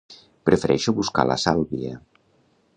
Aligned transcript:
Prefereixo 0.49 0.95
buscar 1.01 1.27
la 1.33 1.39
Sàlvia. 1.45 1.95